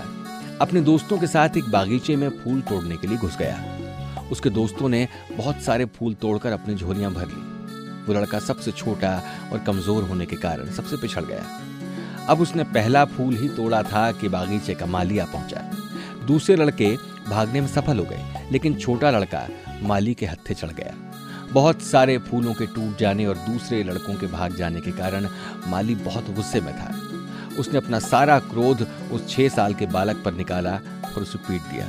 अपने 0.62 0.82
दोस्तों 0.82 1.18
के 1.18 1.28
साथ 1.28 1.58
एक 1.58 1.70
बागीचे 1.72 2.16
में 2.16 2.30
फूल 2.30 2.62
तोड़ने 2.62 2.96
के 2.98 3.08
लिए 3.08 3.18
घुस 3.18 3.38
गया। 3.38 4.26
उसके 4.32 4.50
दोस्तों 4.50 4.90
ने 4.90 5.08
बहुत 5.32 5.62
सारे 5.62 5.86
फूल 5.98 6.14
तोड़कर 6.14 6.52
अपनी 6.52 6.76
झोलियाँ 6.76 7.12
भर 7.14 7.28
ली। 7.28 7.42
वो 8.08 8.14
लड़का 8.14 8.40
सबसे 8.40 8.72
छोटा 8.72 9.12
और 9.52 9.60
कमज़ोर 9.60 10.04
होने 10.04 10.26
के 10.26 10.36
कारण 10.36 10.72
सबसे 10.72 10.98
पिछड़ 10.98 11.24
गया। 11.24 11.44
अब 12.30 12.42
उसने 12.42 12.64
पहला 12.64 13.04
फूल 13.08 13.36
ही 13.38 13.50
तोड़ा 13.50 13.84
था 13.84 14.12
कि 14.12 14.30
बागीचे 14.30 14.74
का 14.74 14.86
मालिया 14.86 15.26
पहुँचा। 15.26 15.62
दूसरे 16.26 16.56
लड़के 16.56 16.96
भागने 17.30 17.62
में 17.62 17.68
सफल 17.68 18.00
हो 18.00 18.06
गए, 18.06 18.26
लेकिन 18.52 18.76
छोटा 18.76 19.12
लड़का 19.12 19.48
माली 19.84 20.14
के 20.14 20.26
हत्थे 20.26 20.54
चढ़ 20.54 20.72
गया। 20.72 20.96
बहुत 21.52 21.82
सारे 21.82 22.18
फूलों 22.20 22.54
के 22.54 22.66
टूट 22.66 22.98
जाने 22.98 23.26
और 23.26 23.38
दूसरे 23.40 23.84
लड़कों 23.84 24.16
के 24.16 24.28
भाग 24.28 24.56
जाने 24.56 24.82
के 24.82 24.92
कारण 24.92 25.28
माली 25.68 25.96
बहुत 25.98 26.30
गुस्से 26.36 26.62
में 26.62 26.74
था। 26.74 26.94
उसने 27.60 27.78
अपना 27.78 28.00
सारा 28.00 28.40
क्रोध 28.40 28.88
उस 29.12 29.28
छह 29.30 29.48
साल 29.50 29.74
के 29.74 29.86
बालक 29.86 30.22
पर 30.26 30.34
निकाला 30.34 30.74
और 31.06 31.22
उसे 31.22 31.38
पीट 31.40 31.62
दिया। 31.64 31.86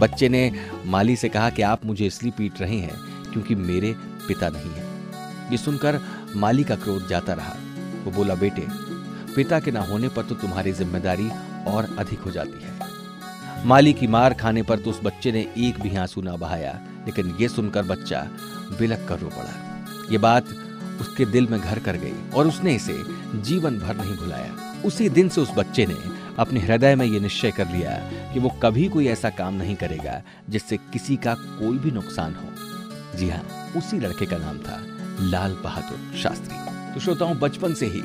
बच्चे 0.00 0.28
ने 0.28 0.52
माली 0.86 1.16
से 1.16 1.28
कहा 1.28 1.50
कि 1.50 1.62
आप 1.62 1.86
मुझे 1.86 2.06
इसलिए 2.06 2.32
पीट 2.38 2.60
रहे 2.60 2.78
हैं 2.78 2.98
क्योंकि 3.32 3.54
मेरे 3.54 3.94
पिता 4.28 4.48
नहीं 4.48 4.70
है। 4.70 4.86
ये 5.50 5.58
सुनकर 5.58 6.00
माली 6.36 6.64
का 6.64 6.76
क्रोध 6.76 7.08
जाता 7.08 7.32
रहा। 7.32 7.54
वो 8.04 8.10
बोला, 8.10 8.34
बेटे, 8.34 8.66
पिता 9.34 9.60
के 9.60 9.70
ना 9.70 9.80
होने 9.80 10.08
पर 10.08 10.22
तो 10.22 10.34
तुम्हारी 10.34 10.72
ज़िम्मेदारी 10.72 11.28
और 11.68 11.96
अधिक 11.98 12.20
हो 12.20 12.30
जाती 12.30 12.62
है। 12.62 13.66
माली 13.66 13.92
की 13.92 14.06
मार 14.06 14.34
खाने 14.34 14.62
पर 14.62 14.78
तो 14.78 14.90
उस 14.90 15.00
बच्चे 15.04 15.32
ने 15.32 15.40
एक 15.58 15.80
भी 15.80 15.96
आँसू 15.96 16.22
ना 16.22 16.36
बहाया, 16.36 16.78
लेकिन 17.06 17.36
ये 17.40 17.48
सुनकर 17.48 17.82
बच्चा 17.82 18.20
बिलक 18.78 19.06
कर 19.08 19.18
रो 19.18 19.28
पड़ा। 19.28 19.86
ये 20.12 20.18
बात 20.18 20.48
उसके 21.00 21.24
दिल 21.24 21.46
में 21.46 21.60
घर 21.60 21.78
कर 21.78 21.96
गई 21.96 22.30
और 22.34 22.46
उसने 22.46 22.74
इसे 22.74 23.02
जीवन 23.42 23.78
भर 23.78 23.96
नहीं 23.96 24.16
भुलाया। 24.16 24.82
उसी 24.84 25.08
दिन 25.08 25.28
से 25.28 25.40
उस 25.40 25.50
बच्चे 25.56 25.86
ने 25.86 25.96
अपने 26.38 26.60
हृदय 26.60 26.94
में 26.94 27.06
ये 27.06 27.20
निश्चय 27.20 27.50
कर 27.50 27.68
लिया 27.68 27.90
कि 28.32 28.40
वो 28.40 28.48
कभी 28.48 28.88
कोई 28.88 29.06
ऐसा 29.06 29.30
काम 29.30 29.54
नहीं 29.54 29.76
करेगा 29.76 30.22
जिससे 30.50 30.76
किसी 30.76 31.16
का 31.16 31.34
कोई 31.34 31.78
भी 31.78 31.90
नुकसान 31.90 32.34
हो। 32.34 33.18
जी 33.18 33.28
हाँ 33.30 33.72
उसी 33.76 33.98
लड़के 34.00 34.26
का 34.26 34.36
नाम 34.36 34.58
था 34.58 34.84
लाल 35.20 35.54
बहादुर 35.54 36.18
शास्त्री। 36.18 36.56
तो 36.94 37.00
श्रोताओं, 37.00 37.38
बचपन 37.38 37.74
से 37.74 37.86
ही 37.86 38.02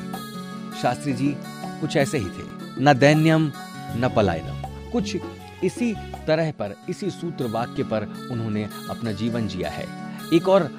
शास्त्री 0.82 1.12
जी 1.12 1.36
कुछ 1.80 1.96
ऐसे 1.96 2.18
ही 2.18 2.24
थे। 2.24 2.46
न 2.80 2.94
दैन्यम, 2.98 3.52
न 3.96 4.12
पलायनम। 4.16 4.90
कुछ 4.90 5.16
इसी 5.64 5.94
तरह 6.26 6.50
पर, 6.50 6.76
इसी 6.88 7.10
सूत्र 7.10 7.46
वाक्य 7.46 7.82
पर 7.82 8.28
उन्होंने 8.30 8.68
अपना 8.90 9.12
जीवन 9.12 9.48
जिया 9.48 9.70
है। 9.70 10.03
एक 10.32 10.48
और 10.48 10.70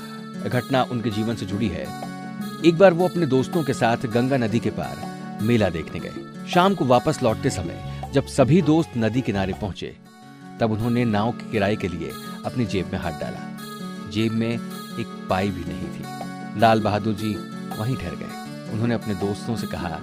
घटना 0.46 0.84
उनके 0.84 1.10
जीवन 1.10 1.36
से 1.36 1.46
जुड़ी 1.46 1.68
है। 1.68 1.86
एक 2.66 2.78
बार 2.78 2.94
वो 2.94 3.08
अपने 3.08 3.26
दोस्तों 3.26 3.64
के 3.64 3.74
साथ 3.74 4.06
गंगा 4.06 4.38
नदी 4.38 4.60
के 4.60 4.70
पार 4.70 5.40
मेला 5.42 5.70
देखने 5.70 6.00
गए। 6.00 6.50
शाम 6.50 6.76
को 6.76 6.86
वापस 6.86 7.22
लौटते 7.24 7.50
समय 7.50 8.10
जब 8.14 8.28
सभी 8.28 8.62
दोस्त 8.62 8.92
नदी 8.98 9.22
किनारे 9.22 9.54
पहुँचे, 9.54 9.96
तब 10.60 10.72
उन्होंने 10.72 11.06
नाव 11.06 11.32
के 11.32 11.52
किराए 11.52 11.76
के 11.76 11.88
लिए 11.88 12.12
अपनी 12.46 12.66
जेब 12.66 12.92
में 12.94 13.00
हाथ 13.00 13.12
डाला। 13.12 14.10
जेब 14.10 14.32
में 14.32 14.50
एक 14.50 15.28
पाई 15.30 15.50
भी 15.50 15.64
नहीं 15.64 15.88
थी। 15.90 16.60
लाल 16.60 16.82
बहादुर 16.82 17.14
जी 17.14 17.34
वहीं 17.80 17.96
ठहर 17.96 18.16
गए। 18.16 18.72
उन्होंने 18.74 18.94
अपने 18.94 19.16
दोस्तों 19.16 19.56
से 19.56 19.68
कहा 19.68 20.00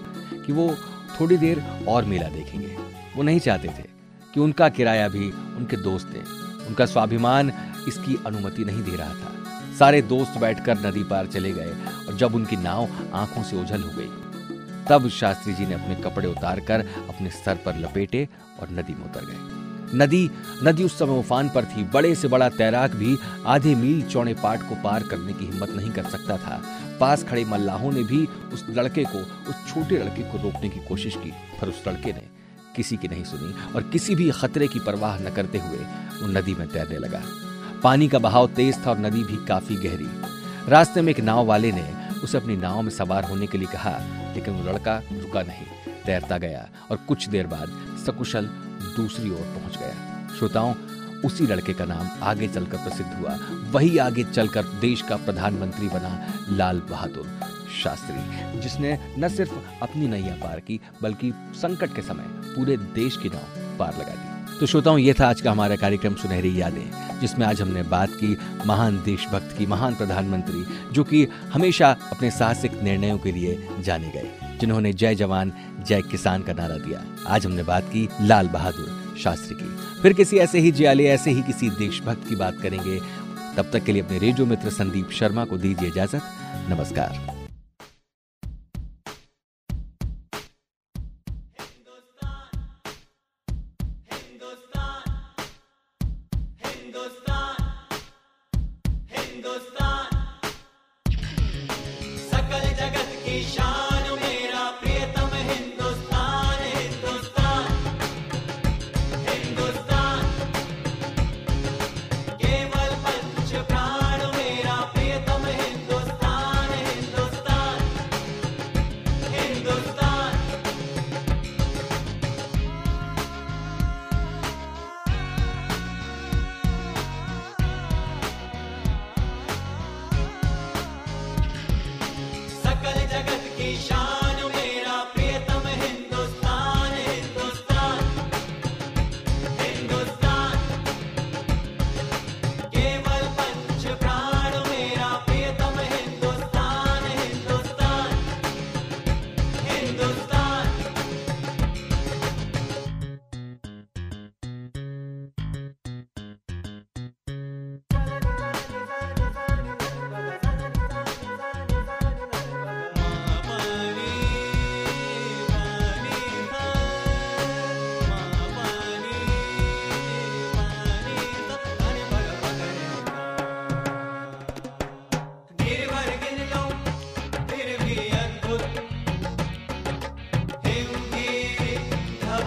कि 0.46 0.52
वो 0.52 0.74
थोड़ी 1.20 1.36
देर 1.36 1.64
और 1.88 2.04
मेला 2.04 2.28
देखेंगे। 2.28 2.76
वो 3.16 3.22
नहीं 3.22 3.40
चाहते 3.40 3.68
थे 3.68 3.84
कि 4.34 4.40
उनका 4.40 4.68
किराया 4.68 5.08
भी 5.08 5.30
उनके 5.56 5.76
दोस्त 5.76 6.14
थे 6.14 6.20
उनका 6.66 6.86
स्वाभिमान 6.86 7.52
इसकी 7.88 8.18
अनुमति 8.26 8.64
नहीं 8.64 8.82
दे 8.82 8.96
रहा 8.96 9.14
था। 9.14 9.31
सारे 9.78 10.02
दोस्त 10.02 10.38
बैठकर 10.38 10.78
नदी 10.78 11.04
पार 11.04 11.26
चले 11.26 11.52
गए 11.52 11.72
और 12.08 12.16
जब 12.16 12.34
उनकी 12.34 12.56
नाव 12.56 12.88
आँखों 13.14 13.42
से 13.42 13.60
ओझल 13.60 13.82
हो 13.82 13.90
गई, 13.96 14.10
तब 14.88 15.08
शास्त्री 15.08 15.52
जी 15.54 15.66
ने 15.66 15.74
अपने 15.74 15.94
कपड़े 15.94 16.28
उतारकर 16.28 16.80
अपने 17.08 17.30
सर 17.30 17.56
पर 17.56 17.78
लपेटे 17.78 18.28
और 18.60 18.70
नदी 18.70 18.94
में 18.94 19.04
उतर 19.04 19.26
गए। 19.26 19.96
नदी 19.98 20.30
नदी 20.64 20.84
उस 20.84 20.98
समय 20.98 21.18
उफान 21.18 21.48
पर 21.48 21.64
थी। 21.64 21.82
बड़े 21.84 22.14
से 22.14 22.28
बड़ा 22.28 22.48
तैराक 22.48 22.90
भी 22.90 23.16
आधे 23.46 23.74
मील 23.74 24.02
चौड़े 24.02 24.34
पाट 24.34 24.62
को 24.68 24.74
पार 24.74 25.02
करने 25.02 25.32
की 25.32 25.44
हिम्मत 25.44 25.70
नहीं 25.70 25.90
कर 25.90 26.04
सकता 26.04 26.36
था। 26.36 26.60
पास 27.00 27.24
खड़े 27.24 27.44
मल्लाहों 27.44 27.92
ने 27.92 28.02
भी 28.02 28.24
उस 28.52 28.64
लड़के 28.70 29.04
को, 29.04 29.18
उस 29.50 29.74
छोटे 29.74 29.98
लड़के 29.98 30.22
को 30.22 30.42
रोकने 30.42 30.68
की 30.68 30.80
कोशिश 30.80 31.16
की, 31.16 31.32
पर 31.60 31.68
उस 31.68 31.82
लड़के 31.88 32.12
ने 32.12 32.22
किसी 32.76 32.96
की 32.96 33.08
नहीं 33.08 33.24
सुनी 33.24 33.54
और 33.74 33.82
किसी 33.82 34.14
भी 34.14 34.30
खतरे 34.30 34.68
की 34.68 34.80
परवाह 34.80 35.18
न 35.18 35.30
करते 35.30 35.58
हुए 35.58 35.78
वो 36.20 36.26
नदी 36.32 36.54
में 36.54 36.66
तैरने 36.68 36.98
लगा। 36.98 37.22
पानी 37.84 38.06
का 38.08 38.18
बहाव 38.18 38.46
तेज 38.46 38.76
था 38.86 38.90
और 38.90 38.98
नदी 38.98 39.22
भी 39.24 39.36
काफ़ी 39.46 39.76
गहरी। 39.76 40.08
रास्ते 40.68 41.02
में 41.02 41.10
एक 41.12 41.20
नाव 41.20 41.44
वाले 41.46 41.72
ने 41.72 41.86
उसे 42.24 42.38
अपनी 42.38 42.56
नाव 42.56 42.80
में 42.82 42.90
सवार 42.90 43.24
होने 43.24 43.46
के 43.46 43.58
लिए 43.58 43.68
कहा, 43.68 43.96
लेकिन 44.34 44.54
वो 44.54 44.72
लड़का 44.72 44.96
रुका 45.12 45.42
नहीं, 45.42 45.66
तैरता 46.06 46.38
गया 46.38 46.68
और 46.90 46.96
कुछ 47.08 47.28
देर 47.28 47.46
बाद 47.46 47.72
सकुशल 48.06 48.46
दूसरी 48.96 49.30
ओर 49.30 49.46
पहुँच 49.56 49.78
गया। 49.78 50.36
श्रोताओं, 50.38 50.74
उसी 51.24 51.46
लड़के 51.46 51.72
का 51.72 51.84
नाम 51.84 52.08
आगे 52.22 52.48
चलकर 52.48 52.78
प्रसिद्ध 52.78 53.10
हुआ। 53.12 53.36
वही 53.70 53.98
आगे 53.98 54.24
चलकर 54.24 54.64
देश 54.80 55.02
का 55.02 55.16
प्रधानमंत्री 55.16 55.88
बना 55.88 56.18
लाल 56.50 56.80
बहादुर 56.80 57.26
शास्त्री, 57.82 58.60
जिसने 58.60 58.98
न 59.18 59.28
सिर्फ़ 59.28 59.54
अपनी 59.82 60.08
नैया 60.08 60.34
पार 60.34 60.60
की, 60.60 60.80
बल्कि 61.02 61.32
संकट 61.54 61.94
के 61.94 62.02
समय 62.02 62.54
पूरे 62.54 62.76
देश 62.76 63.16
की 63.16 63.28
नाव 63.28 63.76
पार 63.78 63.94
लगा 63.94 64.14
दी। 64.14 64.31
तो 64.62 64.66
श्रोताओं, 64.66 64.98
ये 64.98 65.12
था 65.12 65.28
आज 65.28 65.40
का 65.40 65.50
हमारा 65.50 65.76
कार्यक्रम 65.76 66.14
सुनहरी 66.14 66.60
यादें, 66.60 67.20
जिसमें 67.20 67.46
आज 67.46 67.62
हमने 67.62 67.82
बात 67.82 68.10
की 68.10 68.38
महान 68.66 68.96
देशभक्त 68.96 69.58
की, 69.58 69.66
महान 69.66 69.94
प्रधानमंत्री, 69.94 70.64
जो 70.92 71.04
कि 71.04 71.28
हमेशा 71.52 71.96
अपने 72.12 72.30
साहसिक 72.30 72.82
निर्णयों 72.82 73.18
के 73.18 73.32
लिए 73.32 73.68
जाने 73.80 74.08
गए, 74.08 74.58
जिन्होंने 74.60 74.92
जय 74.92 75.14
जवान, 75.14 75.52
जय 75.86 76.02
किसान 76.02 76.42
का 76.42 76.52
नारा 76.52 76.76
दिया। 76.76 77.04
आज 77.26 77.46
हमने 77.46 77.62
बात 77.62 77.82
की 77.82 78.08
लाल 78.20 78.48
बहादुर 78.48 79.16
शास्त्री 79.22 79.54
की। 79.54 80.00
फिर 80.02 80.12
किसी 80.12 80.38
ऐसे 80.38 80.58
ही 80.58 80.72
जियाले, 80.72 81.04
ऐसे 81.04 81.30
ही 81.30 81.42
किसी 81.42 81.70
देशभक्त 81.70 82.28
की 82.28 82.36
बात 82.36 82.56
करेंगे। 82.62 83.00
तब 83.56 83.70
तक 83.72 83.84
के 83.84 83.92
लिए 83.92 84.02
अपने 84.02 84.18
रेडियो 84.18 84.46
मित्र 84.46 84.70
संदीप 84.70 85.10
शर्मा 85.10 85.44
को 85.44 85.58
दीजिए 85.58 85.88
इजाज़त। 85.88 86.22
नमस्कार। 86.68 87.41
सकल 102.30 102.64
जगत 102.80 103.10
की 103.24 103.42
शान 103.52 103.71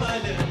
Hadi. 0.06 0.45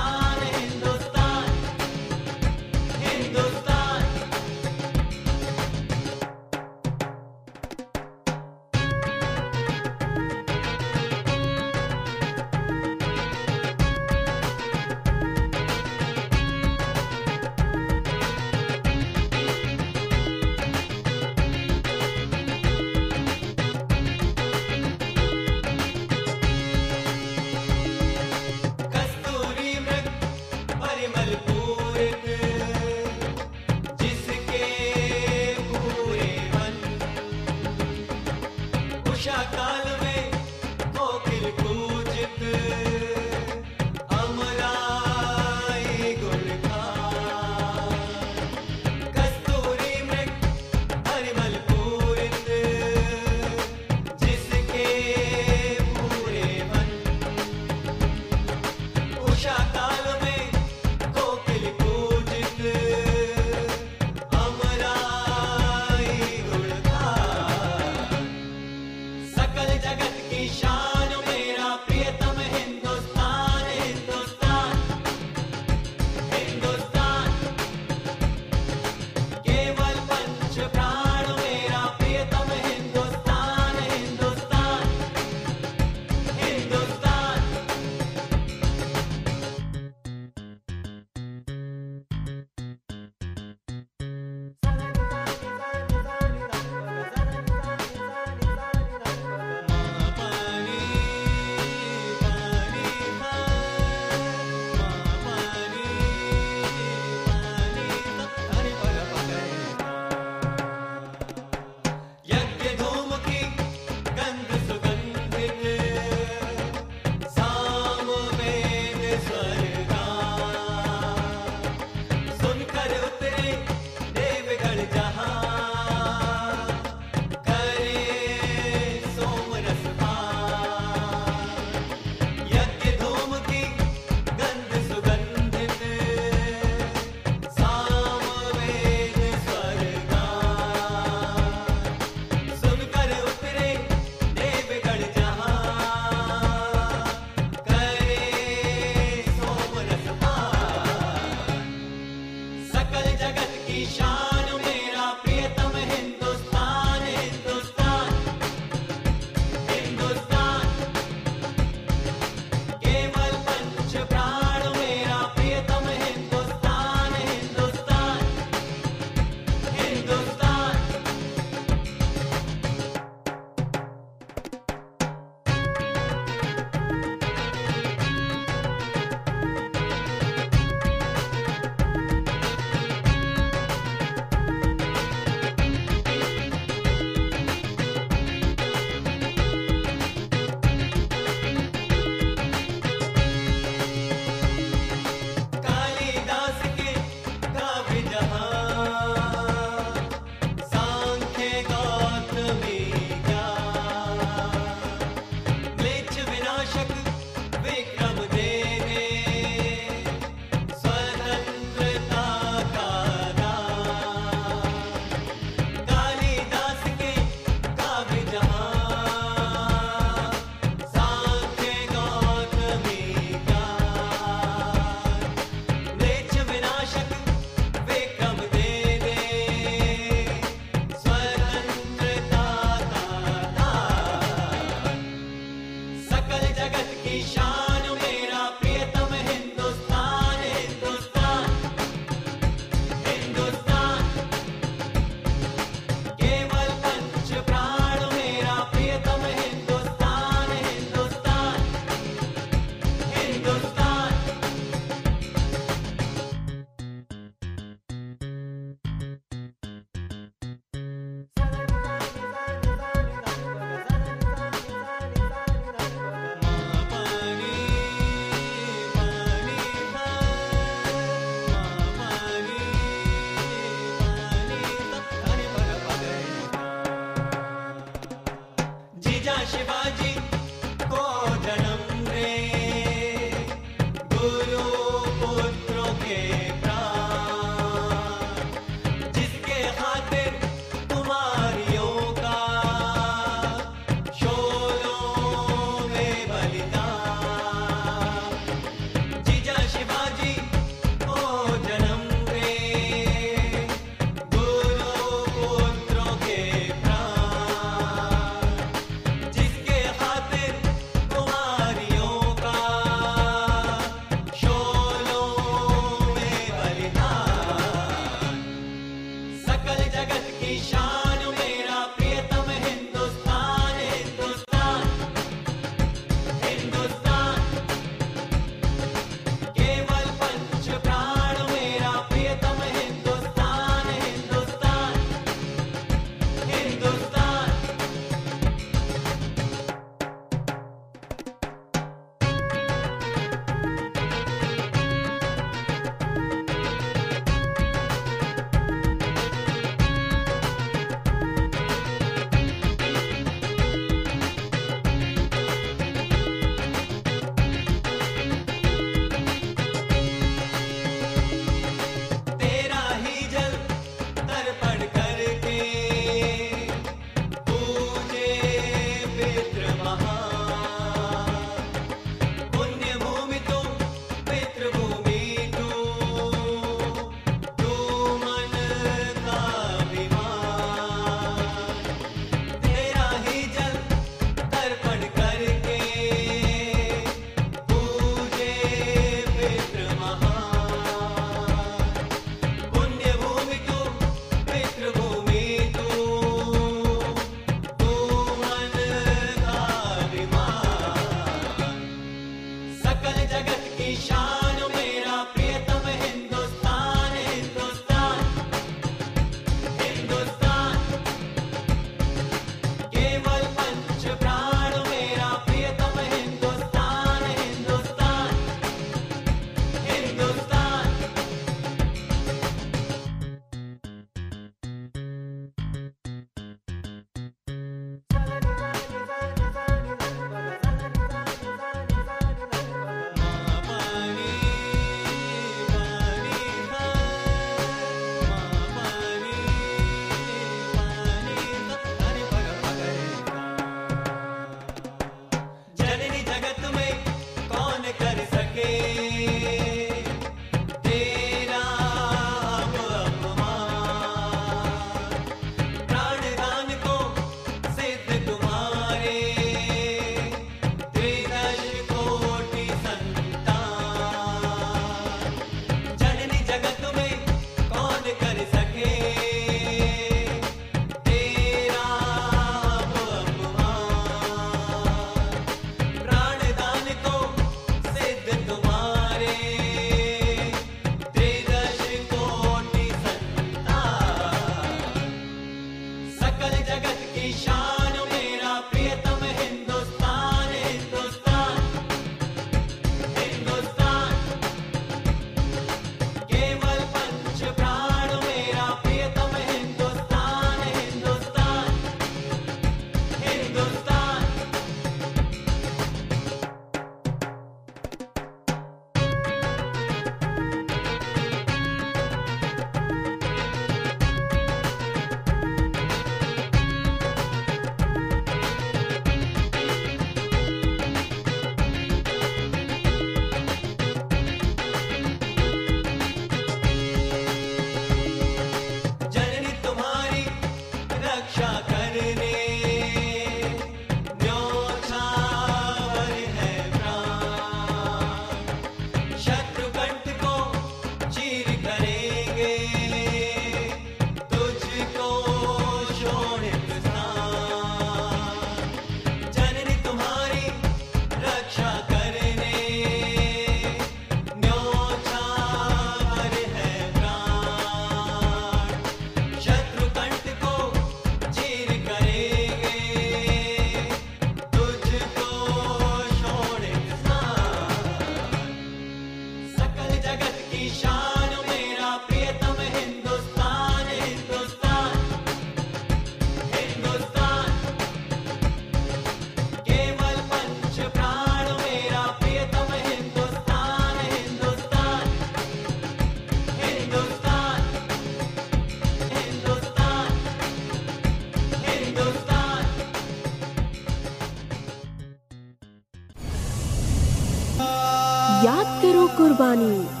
करो 599.37 599.37
कुर्बानी 599.37 600.00